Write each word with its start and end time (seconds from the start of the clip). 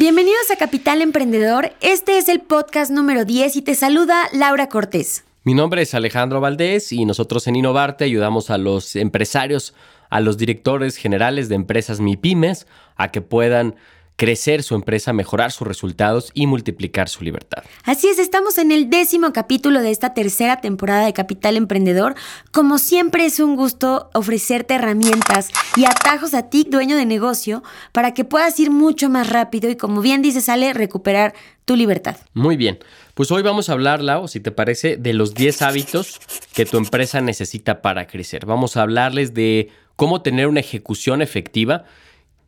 Bienvenidos 0.00 0.50
a 0.50 0.56
Capital 0.56 1.02
Emprendedor. 1.02 1.72
Este 1.82 2.16
es 2.16 2.30
el 2.30 2.40
podcast 2.40 2.90
número 2.90 3.26
10 3.26 3.56
y 3.56 3.60
te 3.60 3.74
saluda 3.74 4.30
Laura 4.32 4.70
Cortés. 4.70 5.24
Mi 5.44 5.52
nombre 5.52 5.82
es 5.82 5.92
Alejandro 5.92 6.40
Valdés 6.40 6.90
y 6.90 7.04
nosotros 7.04 7.46
en 7.46 7.56
Innovarte 7.56 8.04
ayudamos 8.04 8.48
a 8.48 8.56
los 8.56 8.96
empresarios, 8.96 9.74
a 10.08 10.20
los 10.20 10.38
directores 10.38 10.96
generales 10.96 11.50
de 11.50 11.56
empresas 11.56 12.00
MIPIMES 12.00 12.66
a 12.96 13.08
que 13.08 13.20
puedan 13.20 13.74
crecer 14.20 14.62
su 14.62 14.74
empresa, 14.74 15.14
mejorar 15.14 15.50
sus 15.50 15.66
resultados 15.66 16.30
y 16.34 16.46
multiplicar 16.46 17.08
su 17.08 17.24
libertad. 17.24 17.64
Así 17.84 18.06
es, 18.06 18.18
estamos 18.18 18.58
en 18.58 18.70
el 18.70 18.90
décimo 18.90 19.32
capítulo 19.32 19.80
de 19.80 19.90
esta 19.90 20.12
tercera 20.12 20.60
temporada 20.60 21.06
de 21.06 21.14
Capital 21.14 21.56
Emprendedor. 21.56 22.14
Como 22.52 22.76
siempre 22.76 23.24
es 23.24 23.40
un 23.40 23.56
gusto 23.56 24.10
ofrecerte 24.12 24.74
herramientas 24.74 25.48
y 25.74 25.86
atajos 25.86 26.34
a 26.34 26.50
ti, 26.50 26.66
dueño 26.68 26.98
de 26.98 27.06
negocio, 27.06 27.62
para 27.92 28.12
que 28.12 28.26
puedas 28.26 28.60
ir 28.60 28.70
mucho 28.70 29.08
más 29.08 29.30
rápido 29.30 29.70
y 29.70 29.76
como 29.76 30.02
bien 30.02 30.20
dice 30.20 30.42
Sale, 30.42 30.74
recuperar 30.74 31.32
tu 31.64 31.74
libertad. 31.74 32.18
Muy 32.34 32.58
bien, 32.58 32.78
pues 33.14 33.30
hoy 33.30 33.40
vamos 33.40 33.70
a 33.70 33.72
hablar, 33.72 34.02
Lau, 34.02 34.28
si 34.28 34.38
te 34.40 34.50
parece, 34.50 34.98
de 34.98 35.14
los 35.14 35.32
10 35.32 35.62
hábitos 35.62 36.20
que 36.52 36.66
tu 36.66 36.76
empresa 36.76 37.22
necesita 37.22 37.80
para 37.80 38.06
crecer. 38.06 38.44
Vamos 38.44 38.76
a 38.76 38.82
hablarles 38.82 39.32
de 39.32 39.70
cómo 39.96 40.20
tener 40.20 40.46
una 40.46 40.60
ejecución 40.60 41.22
efectiva 41.22 41.86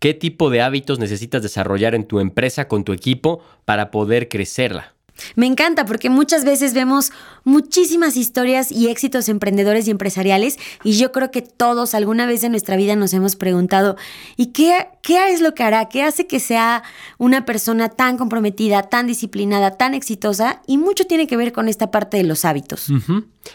qué 0.03 0.15
tipo 0.15 0.51
de 0.51 0.61
hábitos 0.61 0.99
necesitas 0.99 1.45
desarrollar 1.45 1.95
en 1.95 2.03
tu 2.03 2.19
empresa 2.19 2.67
con 2.67 2.83
tu 2.83 2.93
equipo 2.93 3.41
para 3.65 3.93
poder 3.93 4.29
crecerla. 4.29 4.97
Me 5.37 5.47
encanta 5.47 5.87
porque 5.87 6.11
muchas 6.11 6.45
veces 6.45 6.75
vemos 6.75 7.13
muchísimas 7.45 8.17
historias 8.17 8.73
y 8.73 8.89
éxitos 8.89 9.29
emprendedores 9.29 9.87
y 9.87 9.93
empresariales 9.93 10.59
y 10.83 10.95
yo 10.95 11.13
creo 11.13 11.31
que 11.31 11.41
todos 11.41 11.95
alguna 11.95 12.27
vez 12.27 12.43
en 12.43 12.51
nuestra 12.51 12.75
vida 12.77 12.97
nos 12.97 13.15
hemos 13.15 13.37
preguntado, 13.37 13.95
¿y 14.37 14.47
qué, 14.47 14.89
qué 15.03 15.33
es 15.33 15.41
lo 15.41 15.55
que 15.55 15.63
hará? 15.63 15.89
¿Qué 15.89 16.03
hace 16.03 16.27
que 16.27 16.41
sea 16.41 16.83
una 17.19 17.45
persona 17.45 17.89
tan 17.89 18.17
comprometida, 18.17 18.83
tan 18.83 19.07
disciplinada, 19.07 19.77
tan 19.77 19.95
exitosa? 19.95 20.63
Y 20.67 20.79
mucho 20.79 21.05
tiene 21.05 21.29
que 21.29 21.37
ver 21.37 21.53
con 21.53 21.69
esta 21.69 21.93
parte 21.93 22.17
de 22.17 22.25
los 22.25 22.45
hábitos. 22.45 22.89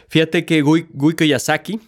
Fíjate 0.08 0.46
que 0.46 0.64
Guiko 0.64 1.26
Yasaki 1.26 1.82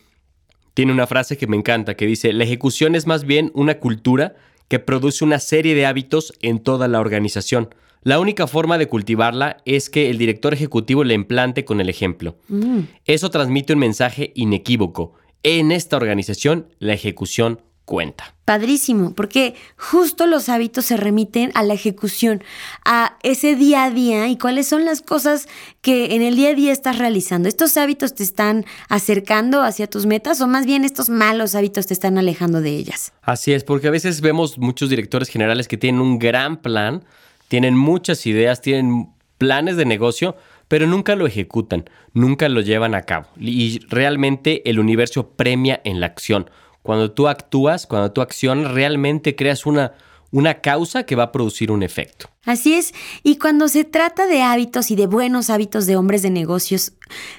tiene 0.73 0.91
una 0.91 1.07
frase 1.07 1.37
que 1.37 1.47
me 1.47 1.55
encanta 1.55 1.95
que 1.95 2.05
dice, 2.05 2.33
la 2.33 2.43
ejecución 2.43 2.95
es 2.95 3.07
más 3.07 3.23
bien 3.23 3.51
una 3.53 3.79
cultura 3.79 4.35
que 4.69 4.79
produce 4.79 5.25
una 5.25 5.39
serie 5.39 5.75
de 5.75 5.85
hábitos 5.85 6.31
en 6.41 6.59
toda 6.59 6.87
la 6.87 7.01
organización. 7.01 7.75
La 8.01 8.19
única 8.19 8.47
forma 8.47 8.77
de 8.77 8.87
cultivarla 8.87 9.57
es 9.65 9.89
que 9.89 10.09
el 10.09 10.17
director 10.17 10.53
ejecutivo 10.53 11.03
le 11.03 11.15
implante 11.15 11.65
con 11.65 11.81
el 11.81 11.89
ejemplo. 11.89 12.37
Mm. 12.47 12.81
Eso 13.03 13.29
transmite 13.29 13.73
un 13.73 13.79
mensaje 13.79 14.31
inequívoco. 14.35 15.13
En 15.43 15.71
esta 15.71 15.97
organización, 15.97 16.67
la 16.79 16.93
ejecución 16.93 17.61
cuenta. 17.89 18.35
Padrísimo, 18.45 19.15
porque 19.15 19.55
justo 19.75 20.27
los 20.27 20.47
hábitos 20.47 20.85
se 20.85 20.95
remiten 20.95 21.49
a 21.55 21.63
la 21.63 21.73
ejecución, 21.73 22.43
a 22.85 23.17
ese 23.23 23.55
día 23.55 23.85
a 23.85 23.89
día 23.89 24.27
y 24.27 24.37
cuáles 24.37 24.67
son 24.67 24.85
las 24.85 25.01
cosas 25.01 25.47
que 25.81 26.13
en 26.13 26.21
el 26.21 26.35
día 26.35 26.49
a 26.49 26.53
día 26.53 26.71
estás 26.71 26.99
realizando. 26.99 27.49
¿Estos 27.49 27.77
hábitos 27.77 28.13
te 28.13 28.21
están 28.21 28.63
acercando 28.89 29.63
hacia 29.63 29.89
tus 29.89 30.05
metas 30.05 30.39
o 30.39 30.47
más 30.47 30.67
bien 30.67 30.85
estos 30.85 31.09
malos 31.09 31.55
hábitos 31.55 31.87
te 31.87 31.95
están 31.95 32.19
alejando 32.19 32.61
de 32.61 32.75
ellas? 32.75 33.11
Así 33.23 33.53
es, 33.53 33.63
porque 33.63 33.87
a 33.87 33.91
veces 33.91 34.21
vemos 34.21 34.59
muchos 34.59 34.91
directores 34.91 35.27
generales 35.27 35.67
que 35.67 35.77
tienen 35.77 35.99
un 35.99 36.19
gran 36.19 36.57
plan, 36.57 37.03
tienen 37.47 37.75
muchas 37.75 38.27
ideas, 38.27 38.61
tienen 38.61 39.09
planes 39.39 39.77
de 39.77 39.85
negocio, 39.85 40.37
pero 40.67 40.85
nunca 40.85 41.15
lo 41.15 41.25
ejecutan, 41.25 41.89
nunca 42.13 42.49
lo 42.49 42.61
llevan 42.61 42.93
a 42.93 43.01
cabo. 43.01 43.25
Y 43.39 43.79
realmente 43.89 44.69
el 44.69 44.79
universo 44.79 45.31
premia 45.31 45.81
en 45.83 45.99
la 45.99 46.05
acción 46.05 46.51
cuando 46.83 47.11
tú 47.11 47.27
actúas, 47.27 47.87
cuando 47.87 48.11
tú 48.11 48.21
accionas, 48.21 48.71
realmente 48.71 49.35
creas 49.35 49.65
una, 49.65 49.93
una 50.31 50.61
causa 50.61 51.03
que 51.03 51.15
va 51.15 51.23
a 51.23 51.31
producir 51.31 51.71
un 51.71 51.83
efecto. 51.83 52.29
Así 52.45 52.73
es, 52.73 52.93
y 53.21 53.35
cuando 53.35 53.67
se 53.67 53.83
trata 53.83 54.25
de 54.25 54.41
hábitos 54.41 54.91
y 54.91 54.95
de 54.95 55.07
buenos 55.07 55.49
hábitos 55.49 55.85
de 55.85 55.97
hombres 55.97 56.21
de 56.21 56.29
negocios, 56.29 56.93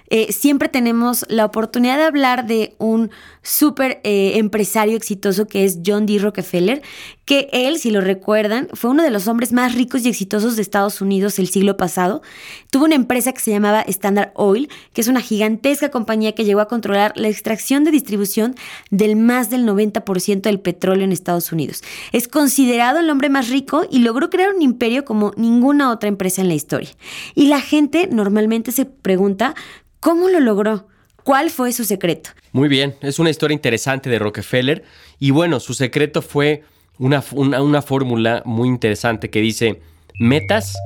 eh, 0.09 0.31
siempre 0.33 0.69
tenemos 0.69 1.25
la 1.29 1.47
oportunidad 1.47 1.97
de 1.97 2.05
hablar 2.05 2.47
de 2.47 2.75
un 2.79 3.11
súper 3.43 4.01
eh, 4.05 4.33
empresario 4.35 4.97
exitoso 4.97 5.47
que 5.47 5.65
es 5.65 5.79
John 5.85 6.05
D. 6.05 6.19
Rockefeller, 6.19 6.83
que 7.25 7.49
él, 7.53 7.79
si 7.79 7.91
lo 7.91 8.01
recuerdan, 8.01 8.69
fue 8.75 8.91
uno 8.91 9.03
de 9.03 9.11
los 9.11 9.29
hombres 9.29 9.53
más 9.53 9.75
ricos 9.75 10.05
y 10.05 10.09
exitosos 10.09 10.57
de 10.57 10.63
Estados 10.63 11.01
Unidos 11.01 11.39
el 11.39 11.49
siglo 11.49 11.77
pasado. 11.77 12.23
Tuvo 12.71 12.85
una 12.85 12.97
empresa 12.97 13.33
que 13.33 13.41
se 13.41 13.53
llamaba 13.53 13.83
Standard 13.83 14.33
Oil, 14.35 14.69
que 14.93 15.01
es 15.01 15.09
una 15.09 15.21
gigantesca 15.21 15.91
compañía 15.91 16.35
que 16.35 16.45
llegó 16.45 16.61
a 16.61 16.69
controlar 16.69 17.13
la 17.15 17.29
extracción 17.29 17.85
de 17.85 17.93
distribución 17.93 18.57
del 18.91 19.17
más 19.17 19.49
del 19.49 19.65
90% 19.65 20.43
del 20.43 20.61
petróleo 20.61 21.05
en 21.05 21.13
Estados 21.13 21.53
Unidos. 21.53 21.83
Es 22.13 22.27
considerado 22.27 22.80
el 22.89 23.11
hombre 23.11 23.29
más 23.29 23.49
rico 23.49 23.87
y 23.91 24.01
logró 24.01 24.31
crear 24.31 24.55
un 24.55 24.63
imperio 24.63 25.05
como 25.05 25.33
ninguna 25.37 25.91
otra 25.91 26.09
empresa 26.09 26.41
en 26.41 26.49
la 26.49 26.55
historia. 26.55 26.91
Y 27.35 27.47
la 27.47 27.61
gente 27.61 28.09
normalmente 28.11 28.73
se 28.73 28.87
pregunta, 28.87 29.55
¿cómo 30.01 30.29
lo 30.29 30.41
logró? 30.41 30.87
¿Cuál 31.23 31.51
fue 31.51 31.73
su 31.73 31.85
secreto? 31.85 32.31
Muy 32.53 32.69
bien, 32.69 32.97
es 33.03 33.19
una 33.19 33.31
historia 33.31 33.55
interesante 33.55 34.09
de 34.09 34.19
Rockefeller 34.19 34.83
y 35.19 35.31
bueno, 35.31 35.61
su 35.61 35.75
secreto 35.75 36.23
fue 36.23 36.65
una, 36.99 37.23
una, 37.33 37.83
fórmula 37.83 38.43
muy 38.45 38.69
interesante 38.69 39.31
que 39.31 39.41
dice 39.41 39.81
metas 40.19 40.77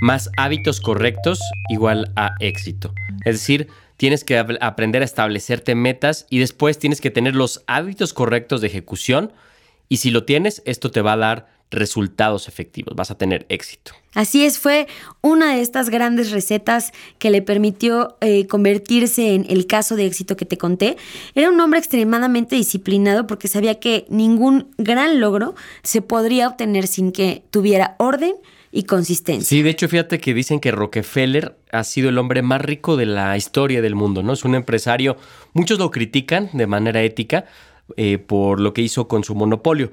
más 0.00 0.30
hábitos 0.36 0.80
correctos 0.80 1.40
igual 1.68 2.12
a 2.16 2.34
éxito. 2.40 2.92
Es 3.24 3.36
decir, 3.36 3.68
tienes 3.96 4.24
que 4.24 4.36
aprender 4.38 5.02
a 5.02 5.04
establecerte 5.04 5.74
metas 5.74 6.26
y 6.28 6.40
después 6.40 6.78
tienes 6.78 7.00
que 7.00 7.10
tener 7.10 7.34
los 7.34 7.62
hábitos 7.66 8.12
correctos 8.12 8.60
de 8.60 8.66
ejecución 8.66 9.32
y 9.88 9.98
si 9.98 10.10
lo 10.10 10.24
tienes, 10.24 10.62
esto 10.64 10.90
te 10.90 11.00
va 11.00 11.14
a 11.14 11.16
dar 11.16 11.54
resultados 11.70 12.48
efectivos, 12.48 12.94
vas 12.94 13.10
a 13.10 13.18
tener 13.18 13.46
éxito. 13.48 13.92
Así 14.14 14.44
es, 14.44 14.58
fue 14.58 14.86
una 15.22 15.54
de 15.54 15.60
estas 15.60 15.90
grandes 15.90 16.30
recetas 16.30 16.92
que 17.18 17.30
le 17.30 17.42
permitió 17.42 18.16
eh, 18.20 18.46
convertirse 18.46 19.34
en 19.34 19.44
el 19.48 19.66
caso 19.66 19.96
de 19.96 20.06
éxito 20.06 20.36
que 20.36 20.44
te 20.44 20.56
conté. 20.56 20.96
Era 21.34 21.50
un 21.50 21.60
hombre 21.60 21.80
extremadamente 21.80 22.54
disciplinado 22.54 23.26
porque 23.26 23.48
sabía 23.48 23.80
que 23.80 24.06
ningún 24.08 24.68
gran 24.78 25.20
logro 25.20 25.54
se 25.82 26.00
podría 26.00 26.48
obtener 26.48 26.86
sin 26.86 27.10
que 27.10 27.42
tuviera 27.50 27.96
orden 27.98 28.34
y 28.70 28.84
consistencia. 28.84 29.48
Sí, 29.48 29.62
de 29.62 29.70
hecho, 29.70 29.88
fíjate 29.88 30.20
que 30.20 30.34
dicen 30.34 30.60
que 30.60 30.70
Rockefeller 30.70 31.56
ha 31.70 31.84
sido 31.84 32.08
el 32.08 32.18
hombre 32.18 32.42
más 32.42 32.60
rico 32.60 32.96
de 32.96 33.06
la 33.06 33.36
historia 33.36 33.82
del 33.82 33.94
mundo, 33.94 34.22
¿no? 34.22 34.32
Es 34.32 34.44
un 34.44 34.54
empresario, 34.54 35.16
muchos 35.52 35.78
lo 35.78 35.90
critican 35.90 36.50
de 36.52 36.66
manera 36.66 37.02
ética 37.02 37.46
eh, 37.96 38.18
por 38.18 38.60
lo 38.60 38.72
que 38.72 38.82
hizo 38.82 39.08
con 39.08 39.24
su 39.24 39.34
monopolio 39.34 39.90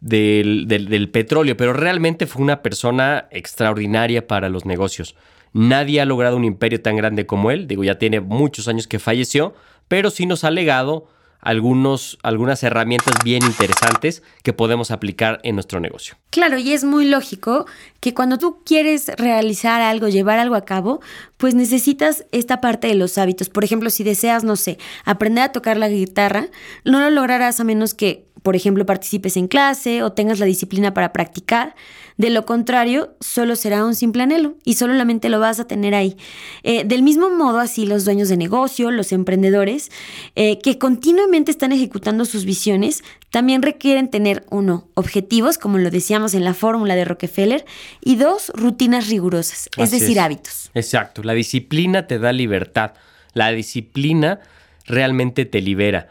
del, 0.00 1.08
petróleo, 1.12 1.56
pero 1.56 1.72
realmente 1.72 2.26
fue 2.26 2.42
una 2.42 2.62
persona 2.62 3.28
extraordinaria 3.30 4.26
para 4.26 4.48
los 4.48 4.64
negocios. 4.64 5.16
Nadie 5.52 6.00
ha 6.00 6.04
logrado 6.04 6.36
un 6.36 6.44
imperio 6.44 6.80
tan 6.82 6.96
grande 6.96 7.26
como 7.26 7.50
él, 7.50 7.66
digo, 7.66 7.84
ya 7.84 7.98
tiene 7.98 8.20
muchos 8.20 8.68
años 8.68 8.86
que 8.86 8.98
falleció, 8.98 9.54
pero 9.88 10.10
sí 10.10 10.26
nos 10.26 10.44
ha 10.44 10.50
legado 10.50 11.08
algunos, 11.40 12.18
algunas 12.22 12.62
herramientas 12.62 13.14
bien 13.24 13.42
interesantes 13.44 14.22
que 14.42 14.52
podemos 14.52 14.90
aplicar 14.90 15.40
en 15.42 15.54
nuestro 15.54 15.80
negocio. 15.80 16.16
Claro, 16.30 16.58
y 16.58 16.72
es 16.72 16.84
muy 16.84 17.06
lógico 17.06 17.66
que 18.00 18.14
cuando 18.14 18.38
tú 18.38 18.62
quieres 18.64 19.10
realizar 19.16 19.80
algo, 19.80 20.08
llevar 20.08 20.38
algo 20.38 20.54
a 20.54 20.64
cabo, 20.64 21.00
pues 21.36 21.54
necesitas 21.54 22.26
esta 22.32 22.60
parte 22.60 22.88
de 22.88 22.94
los 22.94 23.18
hábitos. 23.18 23.48
Por 23.48 23.64
ejemplo, 23.64 23.90
si 23.90 24.04
deseas, 24.04 24.44
no 24.44 24.56
sé, 24.56 24.78
aprender 25.04 25.44
a 25.44 25.52
tocar 25.52 25.76
la 25.76 25.88
guitarra, 25.88 26.48
no 26.84 27.00
lo 27.00 27.10
lograrás 27.10 27.60
a 27.60 27.64
menos 27.64 27.94
que 27.94 28.25
por 28.46 28.54
ejemplo, 28.54 28.86
participes 28.86 29.36
en 29.36 29.48
clase 29.48 30.04
o 30.04 30.12
tengas 30.12 30.38
la 30.38 30.46
disciplina 30.46 30.94
para 30.94 31.12
practicar. 31.12 31.74
De 32.16 32.30
lo 32.30 32.46
contrario, 32.46 33.16
solo 33.20 33.56
será 33.56 33.84
un 33.84 33.96
simple 33.96 34.22
anhelo 34.22 34.54
y 34.64 34.74
solamente 34.74 35.28
lo 35.30 35.40
vas 35.40 35.58
a 35.58 35.66
tener 35.66 35.96
ahí. 35.96 36.16
Eh, 36.62 36.84
del 36.84 37.02
mismo 37.02 37.28
modo, 37.28 37.58
así 37.58 37.86
los 37.86 38.04
dueños 38.04 38.28
de 38.28 38.36
negocio, 38.36 38.92
los 38.92 39.10
emprendedores, 39.10 39.90
eh, 40.36 40.60
que 40.60 40.78
continuamente 40.78 41.50
están 41.50 41.72
ejecutando 41.72 42.24
sus 42.24 42.44
visiones, 42.44 43.02
también 43.32 43.62
requieren 43.62 44.10
tener, 44.10 44.46
uno, 44.48 44.86
objetivos, 44.94 45.58
como 45.58 45.78
lo 45.78 45.90
decíamos 45.90 46.32
en 46.34 46.44
la 46.44 46.54
fórmula 46.54 46.94
de 46.94 47.04
Rockefeller, 47.04 47.64
y 48.00 48.14
dos, 48.14 48.52
rutinas 48.54 49.08
rigurosas, 49.08 49.68
es 49.76 49.90
decir, 49.90 50.20
hábitos. 50.20 50.70
Exacto, 50.72 51.24
la 51.24 51.32
disciplina 51.32 52.06
te 52.06 52.20
da 52.20 52.32
libertad, 52.32 52.92
la 53.32 53.50
disciplina 53.50 54.38
realmente 54.86 55.46
te 55.46 55.60
libera. 55.60 56.06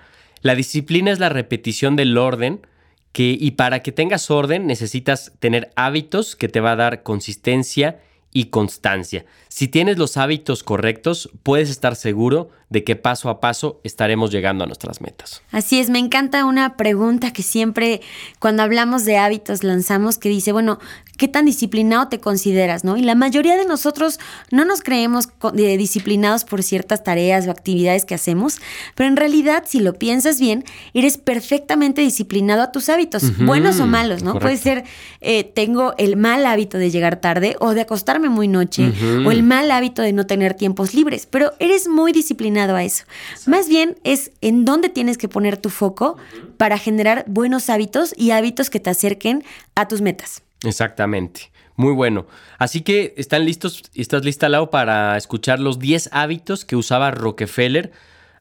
La 0.45 0.53
disciplina 0.53 1.11
es 1.11 1.17
la 1.17 1.29
repetición 1.29 1.95
del 1.95 2.19
orden 2.19 2.67
que, 3.13 3.35
y 3.39 3.51
para 3.53 3.81
que 3.81 3.91
tengas 3.91 4.29
orden 4.29 4.67
necesitas 4.67 5.31
tener 5.39 5.71
hábitos 5.75 6.35
que 6.35 6.49
te 6.49 6.59
va 6.59 6.73
a 6.73 6.75
dar 6.75 7.01
consistencia 7.01 7.99
y 8.31 8.51
constancia. 8.51 9.25
Si 9.47 9.67
tienes 9.67 9.97
los 9.97 10.17
hábitos 10.17 10.61
correctos, 10.61 11.31
puedes 11.41 11.71
estar 11.71 11.95
seguro 11.95 12.51
de 12.69 12.83
que 12.83 12.95
paso 12.95 13.29
a 13.29 13.39
paso 13.39 13.79
estaremos 13.83 14.31
llegando 14.31 14.63
a 14.63 14.67
nuestras 14.67 14.99
metas. 14.99 15.43
Así 15.51 15.79
es, 15.79 15.89
me 15.89 15.99
encanta 15.99 16.45
una 16.45 16.77
pregunta 16.77 17.31
que 17.31 17.43
siempre 17.43 18.01
cuando 18.39 18.63
hablamos 18.63 19.05
de 19.05 19.17
hábitos 19.17 19.63
lanzamos 19.63 20.17
que 20.17 20.29
dice, 20.29 20.51
bueno, 20.51 20.79
¿qué 21.17 21.27
tan 21.27 21.45
disciplinado 21.45 22.07
te 22.07 22.19
consideras? 22.19 22.83
¿no? 22.83 22.97
Y 22.97 23.01
la 23.01 23.15
mayoría 23.15 23.55
de 23.55 23.65
nosotros 23.65 24.19
no 24.51 24.65
nos 24.65 24.81
creemos 24.81 25.29
disciplinados 25.53 26.43
por 26.43 26.63
ciertas 26.63 27.03
tareas 27.03 27.47
o 27.47 27.51
actividades 27.51 28.03
que 28.03 28.15
hacemos, 28.15 28.59
pero 28.95 29.09
en 29.09 29.15
realidad, 29.15 29.63
si 29.67 29.79
lo 29.79 29.93
piensas 29.93 30.39
bien, 30.39 30.63
eres 30.93 31.17
perfectamente 31.17 32.01
disciplinado 32.01 32.63
a 32.63 32.71
tus 32.71 32.89
hábitos, 32.89 33.37
buenos 33.37 33.79
o 33.79 33.85
malos, 33.85 34.23
¿no? 34.23 34.39
Puede 34.39 34.57
ser, 34.57 34.83
eh, 35.21 35.43
tengo 35.43 35.93
el 35.97 36.17
mal 36.17 36.45
hábito 36.45 36.77
de 36.77 36.89
llegar 36.89 37.21
tarde 37.21 37.55
o 37.59 37.73
de 37.73 37.81
acostarme 37.81 38.29
muy 38.29 38.47
noche 38.47 38.91
o 39.25 39.31
el 39.31 39.43
mal 39.43 39.69
hábito 39.71 40.01
de 40.01 40.13
no 40.13 40.25
tener 40.25 40.55
tiempos 40.55 40.93
libres, 40.93 41.27
pero 41.29 41.53
eres 41.59 41.87
muy 41.87 42.11
disciplinado 42.11 42.55
a 42.73 42.83
eso. 42.83 43.03
Más 43.45 43.67
bien 43.67 43.97
es 44.03 44.31
en 44.41 44.65
dónde 44.65 44.89
tienes 44.89 45.17
que 45.17 45.27
poner 45.27 45.57
tu 45.57 45.69
foco 45.69 46.17
para 46.57 46.77
generar 46.77 47.25
buenos 47.27 47.69
hábitos 47.69 48.13
y 48.17 48.31
hábitos 48.31 48.69
que 48.69 48.79
te 48.79 48.89
acerquen 48.89 49.43
a 49.75 49.87
tus 49.87 50.01
metas. 50.01 50.43
Exactamente. 50.63 51.51
Muy 51.75 51.93
bueno. 51.93 52.25
Así 52.57 52.81
que 52.81 53.13
están 53.17 53.45
listos, 53.45 53.83
estás 53.93 54.23
lista, 54.23 54.47
Lau, 54.47 54.69
para 54.69 55.17
escuchar 55.17 55.59
los 55.59 55.77
10 55.79 56.09
hábitos 56.13 56.63
que 56.63 56.75
usaba 56.75 57.11
Rockefeller 57.11 57.91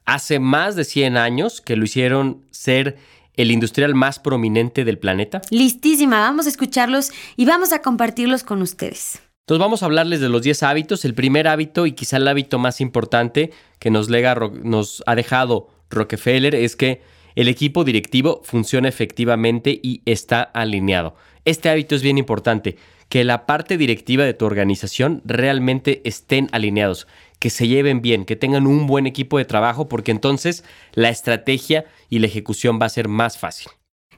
hace 0.04 0.38
más 0.38 0.76
de 0.76 0.84
100 0.84 1.16
años, 1.16 1.60
que 1.60 1.76
lo 1.76 1.84
hicieron 1.84 2.44
ser 2.50 2.96
el 3.36 3.50
industrial 3.50 3.94
más 3.94 4.20
prominente 4.20 4.84
del 4.84 4.98
planeta. 4.98 5.42
Listísima, 5.50 6.20
vamos 6.20 6.46
a 6.46 6.50
escucharlos 6.50 7.10
y 7.36 7.44
vamos 7.46 7.72
a 7.72 7.80
compartirlos 7.80 8.44
con 8.44 8.62
ustedes. 8.62 9.20
Entonces 9.44 9.60
vamos 9.60 9.82
a 9.82 9.86
hablarles 9.86 10.20
de 10.20 10.30
los 10.30 10.40
10 10.40 10.62
hábitos. 10.62 11.04
El 11.04 11.12
primer 11.12 11.48
hábito 11.48 11.84
y 11.84 11.92
quizá 11.92 12.16
el 12.16 12.28
hábito 12.28 12.58
más 12.58 12.80
importante 12.80 13.50
que 13.78 13.90
nos, 13.90 14.08
lega, 14.08 14.34
nos 14.34 15.02
ha 15.04 15.14
dejado 15.14 15.68
Rockefeller 15.90 16.54
es 16.54 16.76
que 16.76 17.02
el 17.34 17.48
equipo 17.48 17.84
directivo 17.84 18.40
funciona 18.42 18.88
efectivamente 18.88 19.78
y 19.82 20.00
está 20.06 20.42
alineado. 20.42 21.14
Este 21.44 21.68
hábito 21.68 21.94
es 21.94 22.02
bien 22.02 22.16
importante, 22.16 22.78
que 23.10 23.22
la 23.22 23.44
parte 23.44 23.76
directiva 23.76 24.24
de 24.24 24.32
tu 24.32 24.46
organización 24.46 25.20
realmente 25.26 26.00
estén 26.04 26.48
alineados, 26.52 27.06
que 27.38 27.50
se 27.50 27.68
lleven 27.68 28.00
bien, 28.00 28.24
que 28.24 28.36
tengan 28.36 28.66
un 28.66 28.86
buen 28.86 29.06
equipo 29.06 29.36
de 29.36 29.44
trabajo, 29.44 29.90
porque 29.90 30.10
entonces 30.10 30.64
la 30.94 31.10
estrategia 31.10 31.84
y 32.08 32.20
la 32.20 32.28
ejecución 32.28 32.78
va 32.80 32.86
a 32.86 32.88
ser 32.88 33.08
más 33.08 33.36
fácil. 33.36 33.68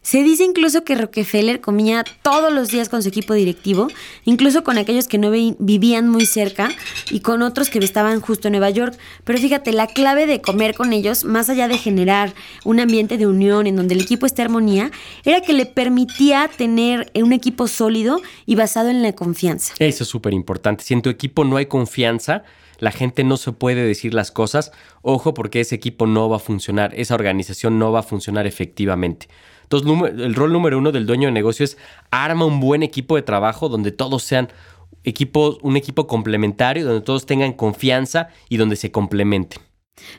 Se 0.06 0.22
dice 0.22 0.44
incluso 0.44 0.84
que 0.84 0.94
Rockefeller 0.94 1.60
comía 1.60 2.04
todos 2.22 2.52
los 2.52 2.68
días 2.68 2.88
con 2.88 3.02
su 3.02 3.08
equipo 3.08 3.34
directivo, 3.34 3.88
incluso 4.24 4.62
con 4.62 4.78
aquellos 4.78 5.08
que 5.08 5.18
no 5.18 5.32
vivían 5.32 6.08
muy 6.08 6.26
cerca 6.26 6.68
y 7.10 7.22
con 7.22 7.42
otros 7.42 7.70
que 7.70 7.80
estaban 7.80 8.20
justo 8.20 8.46
en 8.46 8.52
Nueva 8.52 8.70
York. 8.70 8.96
Pero 9.24 9.40
fíjate, 9.40 9.72
la 9.72 9.88
clave 9.88 10.28
de 10.28 10.40
comer 10.40 10.76
con 10.76 10.92
ellos, 10.92 11.24
más 11.24 11.50
allá 11.50 11.66
de 11.66 11.76
generar 11.76 12.34
un 12.64 12.78
ambiente 12.78 13.18
de 13.18 13.26
unión 13.26 13.66
en 13.66 13.74
donde 13.74 13.94
el 13.94 14.00
equipo 14.00 14.26
esté 14.26 14.42
armonía, 14.42 14.92
era 15.24 15.40
que 15.40 15.54
le 15.54 15.66
permitía 15.66 16.48
tener 16.56 17.10
un 17.16 17.32
equipo 17.32 17.66
sólido 17.66 18.20
y 18.46 18.54
basado 18.54 18.90
en 18.90 19.02
la 19.02 19.12
confianza. 19.12 19.74
Eso 19.80 20.04
es 20.04 20.08
súper 20.08 20.34
importante. 20.34 20.84
Si 20.84 20.94
en 20.94 21.02
tu 21.02 21.10
equipo 21.10 21.42
no 21.42 21.56
hay 21.56 21.66
confianza, 21.66 22.44
la 22.78 22.92
gente 22.92 23.24
no 23.24 23.36
se 23.36 23.50
puede 23.50 23.82
decir 23.82 24.14
las 24.14 24.30
cosas, 24.30 24.70
ojo 25.02 25.34
porque 25.34 25.60
ese 25.60 25.74
equipo 25.74 26.06
no 26.06 26.28
va 26.28 26.36
a 26.36 26.38
funcionar, 26.38 26.94
esa 26.94 27.16
organización 27.16 27.80
no 27.80 27.90
va 27.90 28.00
a 28.00 28.04
funcionar 28.04 28.46
efectivamente. 28.46 29.26
Entonces, 29.68 30.20
el 30.20 30.34
rol 30.34 30.52
número 30.52 30.78
uno 30.78 30.92
del 30.92 31.06
dueño 31.06 31.26
de 31.28 31.32
negocio 31.32 31.64
es 31.64 31.76
arma 32.10 32.44
un 32.44 32.60
buen 32.60 32.82
equipo 32.82 33.16
de 33.16 33.22
trabajo 33.22 33.68
donde 33.68 33.90
todos 33.90 34.22
sean 34.22 34.48
equipos, 35.02 35.58
un 35.62 35.76
equipo 35.76 36.06
complementario, 36.06 36.84
donde 36.84 37.00
todos 37.00 37.26
tengan 37.26 37.52
confianza 37.52 38.28
y 38.48 38.58
donde 38.58 38.76
se 38.76 38.92
complementen. 38.92 39.60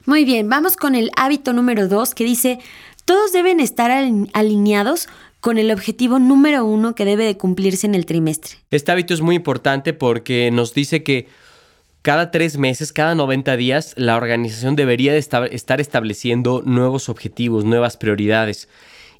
Muy 0.05 0.25
bien, 0.25 0.49
vamos 0.49 0.75
con 0.75 0.95
el 0.95 1.11
hábito 1.15 1.53
número 1.53 1.87
dos 1.87 2.13
que 2.15 2.23
dice, 2.23 2.59
todos 3.05 3.31
deben 3.31 3.59
estar 3.59 3.91
alineados 4.33 5.07
con 5.39 5.57
el 5.57 5.71
objetivo 5.71 6.19
número 6.19 6.65
uno 6.65 6.95
que 6.95 7.05
debe 7.05 7.25
de 7.25 7.37
cumplirse 7.37 7.87
en 7.87 7.95
el 7.95 8.05
trimestre. 8.05 8.55
Este 8.71 8.91
hábito 8.91 9.13
es 9.13 9.21
muy 9.21 9.35
importante 9.35 9.93
porque 9.93 10.49
nos 10.51 10.73
dice 10.73 11.03
que 11.03 11.27
cada 12.01 12.31
tres 12.31 12.57
meses, 12.57 12.91
cada 12.91 13.15
90 13.15 13.55
días, 13.55 13.93
la 13.97 14.17
organización 14.17 14.75
debería 14.75 15.13
de 15.13 15.19
estar 15.19 15.81
estableciendo 15.81 16.63
nuevos 16.65 17.09
objetivos, 17.09 17.65
nuevas 17.65 17.97
prioridades 17.97 18.67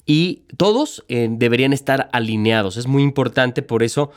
y 0.08 0.44
todos 0.56 1.04
eh, 1.08 1.28
deberían 1.30 1.74
estar 1.74 2.08
alineados. 2.12 2.78
Es 2.78 2.86
muy 2.86 3.02
importante 3.02 3.60
por 3.62 3.82
eso 3.82 4.10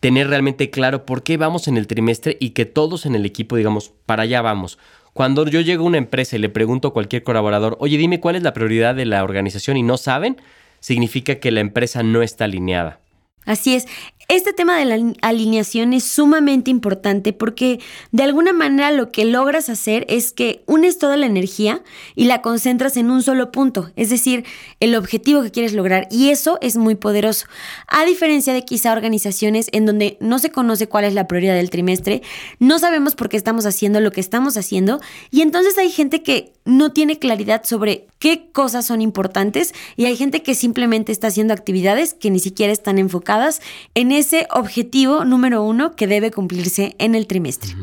tener 0.00 0.28
realmente 0.28 0.70
claro 0.70 1.06
por 1.06 1.22
qué 1.22 1.36
vamos 1.36 1.68
en 1.68 1.76
el 1.76 1.86
trimestre 1.86 2.36
y 2.40 2.50
que 2.50 2.66
todos 2.66 3.06
en 3.06 3.14
el 3.14 3.24
equipo 3.24 3.56
digamos, 3.56 3.92
para 4.06 4.24
allá 4.24 4.42
vamos. 4.42 4.76
Cuando 5.12 5.46
yo 5.46 5.60
llego 5.60 5.84
a 5.84 5.86
una 5.86 5.98
empresa 5.98 6.34
y 6.34 6.40
le 6.40 6.48
pregunto 6.48 6.88
a 6.88 6.92
cualquier 6.92 7.22
colaborador, 7.22 7.76
oye, 7.80 7.96
dime 7.96 8.18
cuál 8.18 8.34
es 8.34 8.42
la 8.42 8.52
prioridad 8.52 8.96
de 8.96 9.06
la 9.06 9.22
organización 9.22 9.76
y 9.76 9.84
no 9.84 9.96
saben, 9.96 10.36
significa 10.80 11.36
que 11.36 11.52
la 11.52 11.60
empresa 11.60 12.02
no 12.02 12.22
está 12.22 12.44
alineada. 12.44 13.00
Así 13.44 13.76
es. 13.76 13.86
Este 14.28 14.52
tema 14.52 14.76
de 14.76 14.84
la 14.86 15.12
alineación 15.22 15.92
es 15.92 16.02
sumamente 16.02 16.68
importante 16.68 17.32
porque 17.32 17.78
de 18.10 18.24
alguna 18.24 18.52
manera 18.52 18.90
lo 18.90 19.12
que 19.12 19.24
logras 19.24 19.68
hacer 19.68 20.04
es 20.08 20.32
que 20.32 20.64
unes 20.66 20.98
toda 20.98 21.16
la 21.16 21.26
energía 21.26 21.84
y 22.16 22.24
la 22.24 22.42
concentras 22.42 22.96
en 22.96 23.12
un 23.12 23.22
solo 23.22 23.52
punto, 23.52 23.92
es 23.94 24.10
decir, 24.10 24.44
el 24.80 24.96
objetivo 24.96 25.42
que 25.42 25.52
quieres 25.52 25.74
lograr 25.74 26.08
y 26.10 26.30
eso 26.30 26.58
es 26.60 26.76
muy 26.76 26.96
poderoso. 26.96 27.46
A 27.86 28.04
diferencia 28.04 28.52
de 28.52 28.64
quizá 28.64 28.92
organizaciones 28.92 29.68
en 29.70 29.86
donde 29.86 30.16
no 30.18 30.40
se 30.40 30.50
conoce 30.50 30.88
cuál 30.88 31.04
es 31.04 31.14
la 31.14 31.28
prioridad 31.28 31.54
del 31.54 31.70
trimestre, 31.70 32.22
no 32.58 32.80
sabemos 32.80 33.14
por 33.14 33.28
qué 33.28 33.36
estamos 33.36 33.64
haciendo 33.64 34.00
lo 34.00 34.10
que 34.10 34.20
estamos 34.20 34.56
haciendo 34.56 35.00
y 35.30 35.42
entonces 35.42 35.78
hay 35.78 35.90
gente 35.90 36.24
que 36.24 36.52
no 36.64 36.92
tiene 36.92 37.20
claridad 37.20 37.62
sobre 37.64 38.08
qué 38.18 38.50
cosas 38.50 38.86
son 38.86 39.02
importantes 39.02 39.72
y 39.94 40.06
hay 40.06 40.16
gente 40.16 40.42
que 40.42 40.56
simplemente 40.56 41.12
está 41.12 41.28
haciendo 41.28 41.54
actividades 41.54 42.12
que 42.12 42.30
ni 42.30 42.40
siquiera 42.40 42.72
están 42.72 42.98
enfocadas 42.98 43.60
en 43.94 44.15
ese 44.18 44.46
objetivo 44.50 45.24
número 45.24 45.62
uno 45.62 45.94
que 45.94 46.06
debe 46.06 46.30
cumplirse 46.30 46.96
en 46.98 47.14
el 47.14 47.26
trimestre. 47.26 47.74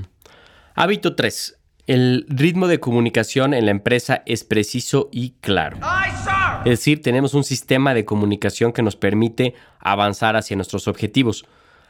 Hábito 0.75 1.15
3. 1.15 1.57
El 1.85 2.25
ritmo 2.29 2.67
de 2.67 2.79
comunicación 2.79 3.53
en 3.53 3.65
la 3.65 3.71
empresa 3.71 4.23
es 4.25 4.43
preciso 4.43 5.09
y 5.11 5.31
claro. 5.41 5.77
Es 6.65 6.79
decir, 6.79 7.01
tenemos 7.01 7.33
un 7.33 7.43
sistema 7.43 7.93
de 7.93 8.05
comunicación 8.05 8.71
que 8.71 8.81
nos 8.81 8.95
permite 8.95 9.53
avanzar 9.79 10.35
hacia 10.35 10.55
nuestros 10.55 10.87
objetivos. 10.87 11.45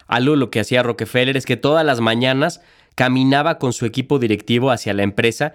Algo 0.07 0.35
lo 0.35 0.49
que 0.49 0.59
hacía 0.59 0.83
Rockefeller 0.83 1.37
es 1.37 1.45
que 1.45 1.57
todas 1.57 1.85
las 1.85 2.01
mañanas 2.01 2.61
caminaba 2.95 3.59
con 3.59 3.71
su 3.71 3.85
equipo 3.85 4.19
directivo 4.19 4.71
hacia 4.71 4.93
la 4.93 5.03
empresa 5.03 5.53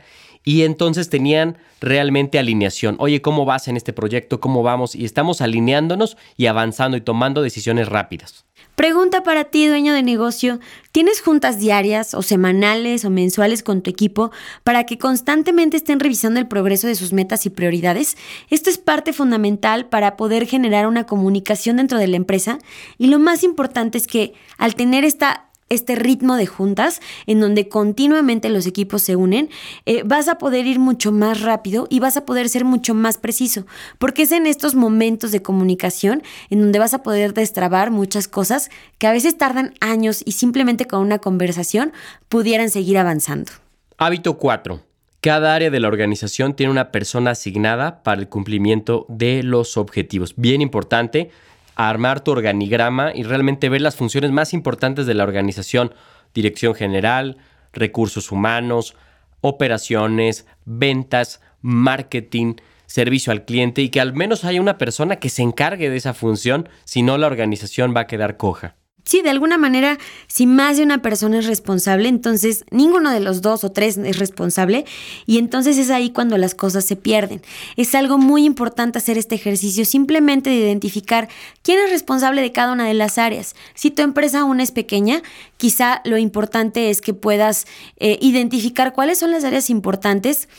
y 0.48 0.62
entonces 0.62 1.10
tenían 1.10 1.58
realmente 1.78 2.38
alineación. 2.38 2.96
Oye, 3.00 3.20
¿cómo 3.20 3.44
vas 3.44 3.68
en 3.68 3.76
este 3.76 3.92
proyecto? 3.92 4.40
¿Cómo 4.40 4.62
vamos? 4.62 4.94
Y 4.94 5.04
estamos 5.04 5.42
alineándonos 5.42 6.16
y 6.38 6.46
avanzando 6.46 6.96
y 6.96 7.02
tomando 7.02 7.42
decisiones 7.42 7.86
rápidas. 7.86 8.46
Pregunta 8.74 9.22
para 9.22 9.44
ti, 9.44 9.66
dueño 9.66 9.92
de 9.92 10.02
negocio, 10.02 10.58
¿tienes 10.90 11.20
juntas 11.20 11.58
diarias 11.58 12.14
o 12.14 12.22
semanales 12.22 13.04
o 13.04 13.10
mensuales 13.10 13.62
con 13.62 13.82
tu 13.82 13.90
equipo 13.90 14.30
para 14.64 14.84
que 14.84 14.96
constantemente 14.96 15.76
estén 15.76 16.00
revisando 16.00 16.40
el 16.40 16.48
progreso 16.48 16.86
de 16.86 16.94
sus 16.94 17.12
metas 17.12 17.44
y 17.44 17.50
prioridades? 17.50 18.16
Esto 18.48 18.70
es 18.70 18.78
parte 18.78 19.12
fundamental 19.12 19.90
para 19.90 20.16
poder 20.16 20.46
generar 20.46 20.86
una 20.86 21.04
comunicación 21.04 21.76
dentro 21.76 21.98
de 21.98 22.08
la 22.08 22.16
empresa 22.16 22.58
y 22.96 23.08
lo 23.08 23.18
más 23.18 23.42
importante 23.44 23.98
es 23.98 24.06
que 24.06 24.32
al 24.56 24.76
tener 24.76 25.04
esta 25.04 25.47
este 25.68 25.94
ritmo 25.94 26.36
de 26.36 26.46
juntas 26.46 27.00
en 27.26 27.40
donde 27.40 27.68
continuamente 27.68 28.48
los 28.48 28.66
equipos 28.66 29.02
se 29.02 29.16
unen, 29.16 29.50
eh, 29.86 30.02
vas 30.04 30.28
a 30.28 30.38
poder 30.38 30.66
ir 30.66 30.78
mucho 30.78 31.12
más 31.12 31.40
rápido 31.40 31.86
y 31.90 32.00
vas 32.00 32.16
a 32.16 32.24
poder 32.24 32.48
ser 32.48 32.64
mucho 32.64 32.94
más 32.94 33.18
preciso, 33.18 33.66
porque 33.98 34.22
es 34.22 34.32
en 34.32 34.46
estos 34.46 34.74
momentos 34.74 35.32
de 35.32 35.42
comunicación 35.42 36.22
en 36.50 36.60
donde 36.60 36.78
vas 36.78 36.94
a 36.94 37.02
poder 37.02 37.34
destrabar 37.34 37.90
muchas 37.90 38.28
cosas 38.28 38.70
que 38.98 39.06
a 39.06 39.12
veces 39.12 39.36
tardan 39.36 39.74
años 39.80 40.22
y 40.24 40.32
simplemente 40.32 40.86
con 40.86 41.00
una 41.00 41.18
conversación 41.18 41.92
pudieran 42.28 42.70
seguir 42.70 42.98
avanzando. 42.98 43.52
Hábito 43.96 44.38
4. 44.38 44.80
Cada 45.20 45.54
área 45.54 45.70
de 45.70 45.80
la 45.80 45.88
organización 45.88 46.54
tiene 46.54 46.70
una 46.70 46.92
persona 46.92 47.32
asignada 47.32 48.04
para 48.04 48.20
el 48.20 48.28
cumplimiento 48.28 49.04
de 49.08 49.42
los 49.42 49.76
objetivos. 49.76 50.34
Bien 50.36 50.62
importante, 50.62 51.30
armar 51.78 52.20
tu 52.20 52.32
organigrama 52.32 53.12
y 53.14 53.22
realmente 53.22 53.68
ver 53.68 53.80
las 53.80 53.96
funciones 53.96 54.32
más 54.32 54.52
importantes 54.52 55.06
de 55.06 55.14
la 55.14 55.22
organización, 55.22 55.94
dirección 56.34 56.74
general, 56.74 57.38
recursos 57.72 58.32
humanos, 58.32 58.96
operaciones, 59.40 60.46
ventas, 60.64 61.40
marketing, 61.62 62.56
servicio 62.86 63.32
al 63.32 63.44
cliente 63.44 63.80
y 63.82 63.90
que 63.90 64.00
al 64.00 64.12
menos 64.12 64.44
haya 64.44 64.60
una 64.60 64.76
persona 64.76 65.16
que 65.16 65.30
se 65.30 65.42
encargue 65.42 65.88
de 65.88 65.96
esa 65.96 66.14
función, 66.14 66.68
si 66.84 67.02
no 67.02 67.16
la 67.16 67.28
organización 67.28 67.94
va 67.96 68.00
a 68.00 68.06
quedar 68.08 68.36
coja. 68.36 68.74
Sí, 69.08 69.22
de 69.22 69.30
alguna 69.30 69.56
manera, 69.56 69.96
si 70.26 70.46
más 70.46 70.76
de 70.76 70.82
una 70.82 71.00
persona 71.00 71.38
es 71.38 71.46
responsable, 71.46 72.10
entonces 72.10 72.66
ninguno 72.70 73.10
de 73.10 73.20
los 73.20 73.40
dos 73.40 73.64
o 73.64 73.72
tres 73.72 73.96
es 73.96 74.18
responsable 74.18 74.84
y 75.24 75.38
entonces 75.38 75.78
es 75.78 75.88
ahí 75.88 76.10
cuando 76.10 76.36
las 76.36 76.54
cosas 76.54 76.84
se 76.84 76.94
pierden. 76.94 77.40
Es 77.76 77.94
algo 77.94 78.18
muy 78.18 78.44
importante 78.44 78.98
hacer 78.98 79.16
este 79.16 79.34
ejercicio 79.34 79.86
simplemente 79.86 80.50
de 80.50 80.56
identificar 80.56 81.30
quién 81.62 81.78
es 81.78 81.90
responsable 81.90 82.42
de 82.42 82.52
cada 82.52 82.74
una 82.74 82.86
de 82.86 82.92
las 82.92 83.16
áreas. 83.16 83.56
Si 83.74 83.90
tu 83.90 84.02
empresa 84.02 84.40
aún 84.40 84.60
es 84.60 84.72
pequeña, 84.72 85.22
quizá 85.56 86.02
lo 86.04 86.18
importante 86.18 86.90
es 86.90 87.00
que 87.00 87.14
puedas 87.14 87.66
eh, 87.96 88.18
identificar 88.20 88.92
cuáles 88.92 89.18
son 89.18 89.30
las 89.30 89.44
áreas 89.44 89.70
importantes 89.70 90.50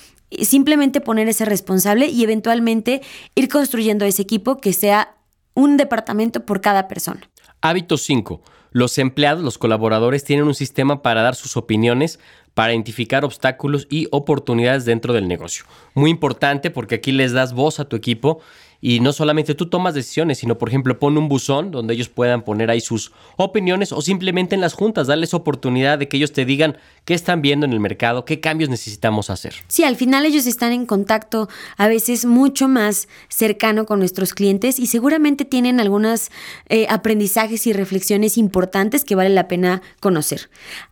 simplemente 0.41 1.01
poner 1.01 1.27
ese 1.27 1.45
responsable 1.45 2.07
y 2.07 2.23
eventualmente 2.23 3.01
ir 3.35 3.47
construyendo 3.47 4.05
ese 4.05 4.23
equipo 4.23 4.57
que 4.57 4.73
sea 4.73 5.15
un 5.53 5.77
departamento 5.77 6.45
por 6.45 6.61
cada 6.61 6.87
persona. 6.87 7.29
Hábito 7.61 7.97
5. 7.97 8.41
Los 8.71 8.97
empleados, 8.97 9.43
los 9.43 9.57
colaboradores 9.57 10.23
tienen 10.23 10.47
un 10.47 10.55
sistema 10.55 11.01
para 11.01 11.21
dar 11.21 11.35
sus 11.35 11.57
opiniones, 11.57 12.19
para 12.53 12.73
identificar 12.73 13.25
obstáculos 13.25 13.87
y 13.89 14.07
oportunidades 14.11 14.85
dentro 14.85 15.13
del 15.13 15.27
negocio. 15.27 15.65
Muy 15.93 16.09
importante 16.09 16.71
porque 16.71 16.95
aquí 16.95 17.11
les 17.11 17.33
das 17.33 17.53
voz 17.53 17.79
a 17.79 17.85
tu 17.85 17.95
equipo 17.95 18.39
y 18.81 18.99
no 18.99 19.13
solamente 19.13 19.55
tú 19.55 19.67
tomas 19.67 19.93
decisiones, 19.93 20.37
sino 20.37 20.57
por 20.57 20.69
ejemplo 20.69 20.99
pon 20.99 21.17
un 21.17 21.27
buzón 21.27 21.71
donde 21.71 21.93
ellos 21.93 22.09
puedan 22.09 22.43
poner 22.43 22.69
ahí 22.69 22.81
sus 22.81 23.11
opiniones 23.37 23.91
o 23.91 24.01
simplemente 24.01 24.55
en 24.55 24.61
las 24.61 24.73
juntas 24.73 25.07
darles 25.07 25.33
oportunidad 25.33 25.99
de 25.99 26.07
que 26.07 26.17
ellos 26.17 26.31
te 26.31 26.45
digan 26.45 26.77
qué 27.05 27.13
están 27.13 27.41
viendo 27.41 27.65
en 27.65 27.73
el 27.73 27.79
mercado, 27.79 28.25
qué 28.25 28.39
cambios 28.39 28.69
necesitamos 28.69 29.29
hacer. 29.29 29.55
Sí, 29.67 29.83
al 29.83 29.95
final 29.95 30.25
ellos 30.25 30.45
están 30.45 30.71
en 30.71 30.85
contacto 30.85 31.49
a 31.77 31.87
veces 31.87 32.25
mucho 32.25 32.67
más 32.67 33.07
cercano 33.27 33.85
con 33.85 33.99
nuestros 33.99 34.33
clientes 34.33 34.79
y 34.79 34.87
seguramente 34.87 35.45
tienen 35.45 35.79
algunos 35.79 36.29
eh, 36.67 36.85
aprendizajes 36.89 37.67
y 37.67 37.73
reflexiones 37.73 38.37
importantes 38.37 39.03
que 39.03 39.15
vale 39.15 39.29
la 39.29 39.47
pena 39.47 39.81
conocer. 39.99 40.49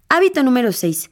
Hábito 0.10 0.44
número 0.44 0.72
6. 0.72 1.10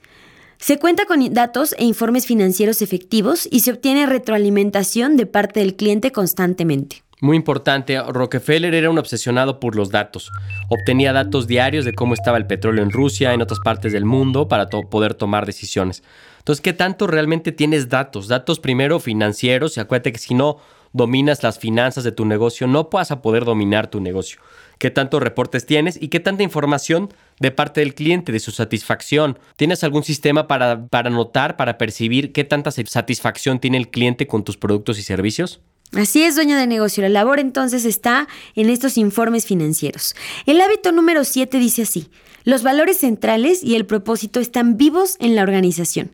Se 0.58 0.80
cuenta 0.80 1.06
con 1.06 1.34
datos 1.34 1.76
e 1.78 1.84
informes 1.84 2.26
financieros 2.26 2.82
efectivos 2.82 3.48
y 3.52 3.60
se 3.60 3.72
obtiene 3.72 4.06
retroalimentación 4.06 5.18
de 5.18 5.26
parte 5.26 5.60
del 5.60 5.76
cliente 5.76 6.12
constantemente. 6.12 7.04
Muy 7.22 7.38
importante, 7.38 8.02
Rockefeller 8.02 8.74
era 8.74 8.90
un 8.90 8.98
obsesionado 8.98 9.60
por 9.60 9.76
los 9.76 9.90
datos. 9.90 10.32
Obtenía 10.70 11.14
datos 11.14 11.48
diarios 11.48 11.86
de 11.86 11.94
cómo 11.94 12.14
estaba 12.14 12.38
el 12.38 12.46
petróleo 12.46 12.84
en 12.84 12.92
Rusia, 12.92 13.34
en 13.34 13.42
otras 13.42 13.60
partes 13.60 13.94
del 13.94 14.06
mundo, 14.06 14.48
para 14.48 14.68
poder 14.68 15.14
tomar 15.14 15.46
decisiones. 15.46 16.04
Entonces, 16.40 16.62
¿qué 16.62 16.74
tanto 16.74 17.08
realmente 17.08 17.52
tienes 17.52 17.90
datos? 17.90 18.28
Datos 18.28 18.60
primero 18.60 19.00
financieros, 19.00 19.78
y 19.78 19.80
acuérdate 19.80 20.12
que 20.12 20.20
si 20.20 20.34
no 20.34 20.58
dominas 20.92 21.42
las 21.42 21.58
finanzas 21.58 22.04
de 22.04 22.12
tu 22.12 22.26
negocio, 22.26 22.68
no 22.68 22.90
vas 22.92 23.12
a 23.12 23.22
poder 23.22 23.46
dominar 23.46 23.88
tu 23.88 24.02
negocio 24.02 24.40
qué 24.78 24.92
tantos 24.92 25.22
reportes 25.22 25.66
tienes 25.66 25.98
y 26.02 26.10
qué 26.10 26.20
tanta 26.20 26.44
información 26.44 27.14
de 27.40 27.52
parte 27.52 27.82
del 27.82 27.96
cliente, 27.96 28.32
de 28.32 28.40
su 28.40 28.52
satisfacción. 28.52 29.40
¿Tienes 29.56 29.84
algún 29.84 30.04
sistema 30.04 30.48
para, 30.48 30.88
para 30.88 31.10
notar, 31.10 31.58
para 31.58 31.78
percibir 31.78 32.32
qué 32.32 32.44
tanta 32.44 32.72
satisfacción 32.72 33.60
tiene 33.60 33.78
el 33.78 33.90
cliente 33.90 34.28
con 34.28 34.44
tus 34.44 34.58
productos 34.58 35.00
y 35.00 35.04
servicios? 35.04 35.62
Así 35.94 36.24
es, 36.24 36.36
dueño 36.36 36.58
de 36.58 36.68
negocio. 36.68 37.04
La 37.04 37.10
labor 37.10 37.40
entonces 37.40 37.86
está 37.86 38.28
en 38.56 38.70
estos 38.70 38.98
informes 38.98 39.46
financieros. 39.46 40.16
El 40.46 40.60
hábito 40.60 40.92
número 40.92 41.24
7 41.24 41.58
dice 41.58 41.84
así, 41.84 42.10
los 42.44 42.64
valores 42.64 42.98
centrales 42.98 43.64
y 43.64 43.76
el 43.76 43.86
propósito 43.86 44.40
están 44.40 44.78
vivos 44.78 45.16
en 45.20 45.36
la 45.36 45.44
organización. 45.44 46.12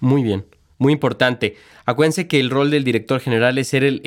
Muy 0.00 0.22
bien. 0.22 0.44
Muy 0.78 0.92
importante. 0.92 1.56
Acuérdense 1.86 2.28
que 2.28 2.40
el 2.40 2.50
rol 2.50 2.70
del 2.70 2.84
director 2.84 3.20
general 3.20 3.56
es 3.58 3.68
ser 3.68 3.84
el, 3.84 4.00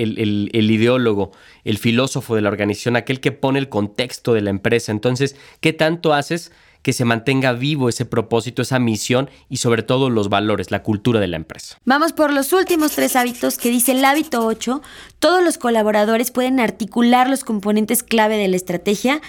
ideólogo, 0.54 1.32
el 1.64 1.78
filósofo 1.78 2.36
de 2.36 2.42
la 2.42 2.50
organización, 2.50 2.96
aquel 2.96 3.20
que 3.20 3.32
pone 3.32 3.60
el 3.60 3.70
contexto 3.70 4.34
de 4.34 4.42
la 4.42 4.50
empresa. 4.50 4.92
Entonces, 4.92 5.36
¿qué 5.62 5.74
tanto 5.74 6.14
haces 6.14 6.52
que 6.82 6.94
se 6.94 7.06
mantenga 7.06 7.54
vivo 7.54 7.90
ese 7.90 8.06
propósito, 8.06 8.62
esa 8.62 8.80
misión 8.80 9.30
y 9.50 9.58
sobre 9.58 9.84
todo 9.84 10.10
los 10.10 10.30
valores, 10.30 10.72
la 10.72 10.84
cultura 10.84 11.20
de 11.20 11.28
la 11.28 11.38
empresa? 11.38 11.78
Vamos 11.86 12.14
por 12.14 12.32
los 12.32 12.54
últimos 12.54 12.92
tres 12.92 13.16
hábitos 13.16 13.58
que 13.58 13.70
dice 13.70 13.94
el 13.94 14.06
hábito 14.06 14.46
8. 14.46 14.82
Todos 15.20 15.44
los 15.44 15.58
colaboradores 15.58 16.32
pueden 16.32 16.60
articular 16.60 17.30
los 17.30 17.44
componentes 17.44 18.04
clave 18.04 18.38
de 18.38 18.48
la 18.48 18.56
estrategia 18.56 19.22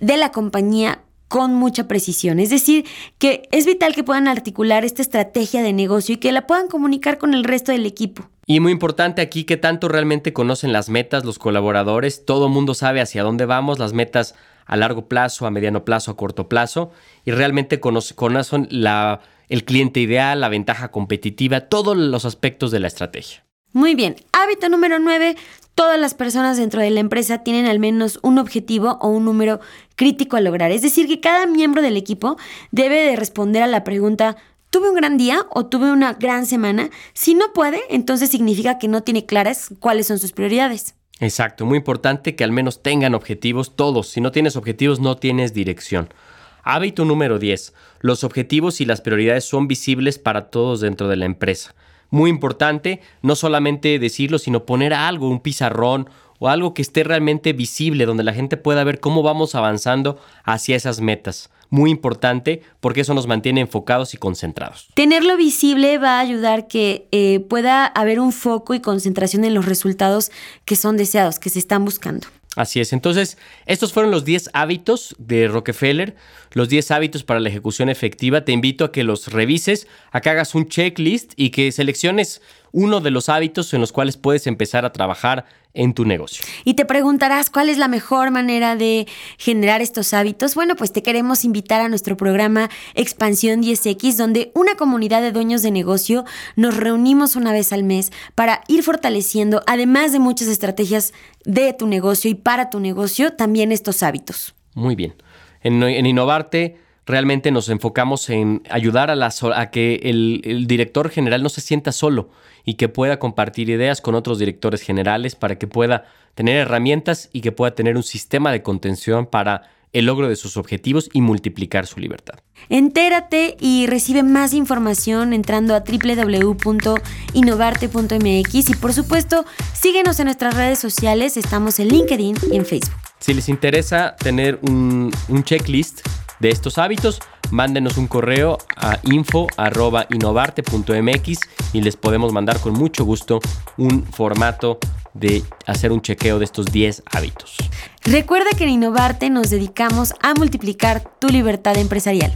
de 0.00 0.16
la 0.16 0.30
compañía 0.30 1.00
con 1.34 1.52
mucha 1.52 1.88
precisión. 1.88 2.38
Es 2.38 2.50
decir, 2.50 2.84
que 3.18 3.48
es 3.50 3.66
vital 3.66 3.92
que 3.92 4.04
puedan 4.04 4.28
articular 4.28 4.84
esta 4.84 5.02
estrategia 5.02 5.64
de 5.64 5.72
negocio 5.72 6.14
y 6.14 6.18
que 6.18 6.30
la 6.30 6.46
puedan 6.46 6.68
comunicar 6.68 7.18
con 7.18 7.34
el 7.34 7.42
resto 7.42 7.72
del 7.72 7.86
equipo. 7.86 8.30
Y 8.46 8.60
muy 8.60 8.70
importante 8.70 9.20
aquí 9.20 9.42
que 9.42 9.56
tanto 9.56 9.88
realmente 9.88 10.32
conocen 10.32 10.72
las 10.72 10.90
metas 10.90 11.24
los 11.24 11.40
colaboradores, 11.40 12.24
todo 12.24 12.48
mundo 12.48 12.72
sabe 12.74 13.00
hacia 13.00 13.24
dónde 13.24 13.46
vamos, 13.46 13.80
las 13.80 13.94
metas 13.94 14.36
a 14.64 14.76
largo 14.76 15.08
plazo, 15.08 15.44
a 15.44 15.50
mediano 15.50 15.84
plazo, 15.84 16.12
a 16.12 16.16
corto 16.16 16.48
plazo, 16.48 16.92
y 17.24 17.32
realmente 17.32 17.80
conocen 17.80 18.68
el 18.70 19.64
cliente 19.64 19.98
ideal, 19.98 20.40
la 20.40 20.48
ventaja 20.48 20.92
competitiva, 20.92 21.62
todos 21.62 21.96
los 21.96 22.26
aspectos 22.26 22.70
de 22.70 22.78
la 22.78 22.86
estrategia. 22.86 23.44
Muy 23.74 23.96
bien, 23.96 24.14
hábito 24.30 24.68
número 24.68 25.00
9, 25.00 25.34
todas 25.74 25.98
las 25.98 26.14
personas 26.14 26.56
dentro 26.56 26.80
de 26.80 26.90
la 26.90 27.00
empresa 27.00 27.38
tienen 27.38 27.66
al 27.66 27.80
menos 27.80 28.20
un 28.22 28.38
objetivo 28.38 28.98
o 29.00 29.08
un 29.08 29.24
número 29.24 29.58
crítico 29.96 30.36
a 30.36 30.40
lograr. 30.40 30.70
Es 30.70 30.82
decir, 30.82 31.08
que 31.08 31.18
cada 31.18 31.46
miembro 31.46 31.82
del 31.82 31.96
equipo 31.96 32.36
debe 32.70 33.02
de 33.02 33.16
responder 33.16 33.64
a 33.64 33.66
la 33.66 33.82
pregunta, 33.82 34.36
¿tuve 34.70 34.90
un 34.90 34.94
gran 34.94 35.18
día 35.18 35.44
o 35.50 35.66
tuve 35.66 35.90
una 35.90 36.12
gran 36.12 36.46
semana? 36.46 36.90
Si 37.14 37.34
no 37.34 37.52
puede, 37.52 37.80
entonces 37.90 38.30
significa 38.30 38.78
que 38.78 38.86
no 38.86 39.02
tiene 39.02 39.26
claras 39.26 39.70
cuáles 39.80 40.06
son 40.06 40.20
sus 40.20 40.30
prioridades. 40.30 40.94
Exacto, 41.18 41.66
muy 41.66 41.78
importante 41.78 42.36
que 42.36 42.44
al 42.44 42.52
menos 42.52 42.80
tengan 42.80 43.12
objetivos 43.12 43.74
todos. 43.74 44.06
Si 44.06 44.20
no 44.20 44.30
tienes 44.30 44.54
objetivos, 44.54 45.00
no 45.00 45.16
tienes 45.16 45.52
dirección. 45.52 46.14
Hábito 46.62 47.04
número 47.04 47.40
10. 47.40 47.74
Los 47.98 48.22
objetivos 48.22 48.80
y 48.80 48.84
las 48.84 49.00
prioridades 49.00 49.44
son 49.44 49.66
visibles 49.66 50.20
para 50.20 50.50
todos 50.50 50.80
dentro 50.80 51.08
de 51.08 51.16
la 51.16 51.24
empresa 51.24 51.74
muy 52.14 52.30
importante, 52.30 53.00
no 53.22 53.34
solamente 53.34 53.98
decirlo, 53.98 54.38
sino 54.38 54.64
poner 54.64 54.94
algo, 54.94 55.28
un 55.28 55.40
pizarrón 55.40 56.08
o 56.38 56.48
algo 56.48 56.72
que 56.72 56.82
esté 56.82 57.02
realmente 57.02 57.52
visible, 57.52 58.06
donde 58.06 58.22
la 58.22 58.32
gente 58.32 58.56
pueda 58.56 58.84
ver 58.84 59.00
cómo 59.00 59.22
vamos 59.22 59.54
avanzando 59.54 60.18
hacia 60.44 60.76
esas 60.76 61.00
metas. 61.00 61.50
Muy 61.70 61.90
importante 61.90 62.62
porque 62.80 63.00
eso 63.00 63.14
nos 63.14 63.26
mantiene 63.26 63.62
enfocados 63.62 64.14
y 64.14 64.16
concentrados. 64.16 64.88
Tenerlo 64.94 65.36
visible 65.36 65.98
va 65.98 66.18
a 66.18 66.20
ayudar 66.20 66.68
que 66.68 67.08
eh, 67.10 67.40
pueda 67.40 67.84
haber 67.86 68.20
un 68.20 68.32
foco 68.32 68.74
y 68.74 68.80
concentración 68.80 69.44
en 69.44 69.54
los 69.54 69.66
resultados 69.66 70.30
que 70.64 70.76
son 70.76 70.96
deseados, 70.96 71.40
que 71.40 71.50
se 71.50 71.58
están 71.58 71.84
buscando. 71.84 72.28
Así 72.56 72.80
es. 72.80 72.92
Entonces, 72.92 73.36
estos 73.66 73.92
fueron 73.92 74.12
los 74.12 74.24
10 74.24 74.50
hábitos 74.52 75.14
de 75.18 75.48
Rockefeller, 75.48 76.14
los 76.52 76.68
10 76.68 76.90
hábitos 76.92 77.24
para 77.24 77.40
la 77.40 77.48
ejecución 77.48 77.88
efectiva. 77.88 78.44
Te 78.44 78.52
invito 78.52 78.84
a 78.84 78.92
que 78.92 79.02
los 79.02 79.32
revises, 79.32 79.88
a 80.12 80.20
que 80.20 80.30
hagas 80.30 80.54
un 80.54 80.68
checklist 80.68 81.32
y 81.36 81.50
que 81.50 81.72
selecciones 81.72 82.42
uno 82.70 83.00
de 83.00 83.10
los 83.10 83.28
hábitos 83.28 83.72
en 83.74 83.80
los 83.80 83.92
cuales 83.92 84.16
puedes 84.16 84.46
empezar 84.46 84.84
a 84.84 84.92
trabajar 84.92 85.46
en 85.74 85.92
tu 85.92 86.04
negocio. 86.04 86.44
Y 86.64 86.74
te 86.74 86.84
preguntarás 86.84 87.50
cuál 87.50 87.68
es 87.68 87.78
la 87.78 87.88
mejor 87.88 88.30
manera 88.30 88.76
de 88.76 89.06
generar 89.36 89.82
estos 89.82 90.14
hábitos. 90.14 90.54
Bueno, 90.54 90.76
pues 90.76 90.92
te 90.92 91.02
queremos 91.02 91.44
invitar 91.44 91.80
a 91.80 91.88
nuestro 91.88 92.16
programa 92.16 92.70
Expansión 92.94 93.62
10X, 93.62 94.16
donde 94.16 94.52
una 94.54 94.76
comunidad 94.76 95.20
de 95.20 95.32
dueños 95.32 95.62
de 95.62 95.72
negocio 95.72 96.24
nos 96.56 96.76
reunimos 96.76 97.36
una 97.36 97.52
vez 97.52 97.72
al 97.72 97.82
mes 97.82 98.12
para 98.34 98.62
ir 98.68 98.82
fortaleciendo, 98.82 99.62
además 99.66 100.12
de 100.12 100.20
muchas 100.20 100.48
estrategias 100.48 101.12
de 101.44 101.72
tu 101.72 101.86
negocio 101.86 102.30
y 102.30 102.34
para 102.34 102.70
tu 102.70 102.78
negocio, 102.80 103.32
también 103.32 103.72
estos 103.72 104.02
hábitos. 104.02 104.54
Muy 104.74 104.94
bien. 104.94 105.14
En, 105.62 105.82
en 105.82 106.06
Innovarte 106.06 106.83
realmente 107.06 107.50
nos 107.50 107.68
enfocamos 107.68 108.30
en 108.30 108.62
ayudar 108.70 109.10
a, 109.10 109.16
la, 109.16 109.32
a 109.54 109.70
que 109.70 109.96
el, 110.04 110.64
director 110.66 111.10
general 111.10 111.42
no 111.42 111.48
se 111.48 111.60
sienta 111.60 111.90
solo 111.92 112.30
y 112.64 112.74
que 112.74 112.88
pueda 112.88 113.18
compartir 113.18 113.70
ideas 113.70 114.00
con 114.00 114.14
otros 114.14 114.38
directores 114.38 114.80
generales 114.80 115.34
para 115.34 115.58
que 115.58 115.66
pueda 115.66 116.04
tener 116.34 116.56
herramientas 116.56 117.28
y 117.32 117.40
que 117.42 117.52
pueda 117.52 117.74
tener 117.74 117.96
un 117.96 118.02
sistema 118.02 118.50
de 118.52 118.62
contención 118.62 119.26
para 119.26 119.70
el 119.92 120.06
logro 120.06 120.28
de 120.28 120.36
sus 120.36 120.56
objetivos 120.56 121.10
y 121.12 121.20
multiplicar 121.20 121.86
su 121.86 122.00
libertad. 122.00 122.40
Entérate 122.68 123.56
y 123.60 123.86
recibe 123.86 124.24
más 124.24 124.52
información 124.52 125.32
entrando 125.32 125.76
a 125.76 125.84
www.innovarte.mx 125.84 128.70
y 128.70 128.74
por 128.74 128.92
supuesto 128.92 129.44
síguenos 129.72 130.18
en 130.18 130.24
nuestras 130.24 130.56
redes 130.56 130.80
sociales, 130.80 131.36
estamos 131.36 131.78
en 131.78 131.86
LinkedIn 131.88 132.36
y 132.50 132.56
en 132.56 132.66
Facebook. 132.66 132.96
Si 133.20 133.34
les 133.34 133.48
interesa 133.48 134.16
tener 134.16 134.58
un, 134.62 135.12
un 135.28 135.44
checklist, 135.44 136.00
de 136.44 136.50
estos 136.50 136.76
hábitos, 136.76 137.20
mándenos 137.50 137.96
un 137.96 138.06
correo 138.06 138.58
a 138.76 138.98
info.innovarte.mx 139.04 141.40
y 141.72 141.80
les 141.80 141.96
podemos 141.96 142.34
mandar 142.34 142.60
con 142.60 142.74
mucho 142.74 143.06
gusto 143.06 143.40
un 143.78 144.04
formato 144.04 144.78
de 145.14 145.42
hacer 145.64 145.90
un 145.90 146.02
chequeo 146.02 146.38
de 146.38 146.44
estos 146.44 146.66
10 146.66 147.04
hábitos. 147.10 147.56
Recuerda 148.02 148.50
que 148.58 148.64
en 148.64 148.70
Innovarte 148.70 149.30
nos 149.30 149.48
dedicamos 149.48 150.12
a 150.20 150.34
multiplicar 150.34 151.02
tu 151.18 151.28
libertad 151.28 151.78
empresarial. 151.78 152.34